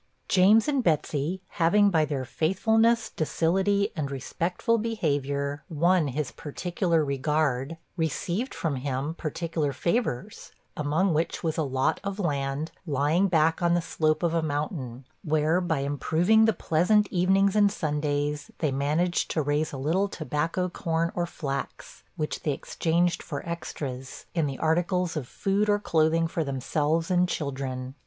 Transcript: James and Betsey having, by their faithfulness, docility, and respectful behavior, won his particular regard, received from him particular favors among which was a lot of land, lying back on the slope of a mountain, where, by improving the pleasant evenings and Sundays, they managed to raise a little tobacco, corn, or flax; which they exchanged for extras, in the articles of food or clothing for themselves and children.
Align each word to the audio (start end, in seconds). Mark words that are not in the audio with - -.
James 0.27 0.67
and 0.67 0.83
Betsey 0.83 1.43
having, 1.61 1.91
by 1.91 2.05
their 2.05 2.25
faithfulness, 2.25 3.11
docility, 3.11 3.91
and 3.95 4.09
respectful 4.09 4.79
behavior, 4.79 5.63
won 5.69 6.07
his 6.07 6.31
particular 6.31 7.05
regard, 7.05 7.77
received 7.95 8.51
from 8.51 8.77
him 8.77 9.13
particular 9.13 9.71
favors 9.71 10.51
among 10.75 11.13
which 11.13 11.43
was 11.43 11.55
a 11.55 11.61
lot 11.61 11.99
of 12.03 12.17
land, 12.17 12.71
lying 12.87 13.27
back 13.27 13.61
on 13.61 13.75
the 13.75 13.79
slope 13.81 14.23
of 14.23 14.33
a 14.33 14.41
mountain, 14.41 15.05
where, 15.23 15.61
by 15.61 15.81
improving 15.81 16.45
the 16.45 16.51
pleasant 16.51 17.05
evenings 17.11 17.55
and 17.55 17.71
Sundays, 17.71 18.49
they 18.57 18.71
managed 18.71 19.29
to 19.29 19.41
raise 19.43 19.71
a 19.71 19.77
little 19.77 20.07
tobacco, 20.07 20.67
corn, 20.67 21.11
or 21.13 21.27
flax; 21.27 22.01
which 22.15 22.39
they 22.41 22.53
exchanged 22.53 23.21
for 23.21 23.47
extras, 23.47 24.25
in 24.33 24.47
the 24.47 24.57
articles 24.57 25.15
of 25.15 25.27
food 25.27 25.69
or 25.69 25.77
clothing 25.77 26.27
for 26.27 26.43
themselves 26.43 27.11
and 27.11 27.29
children. 27.29 27.93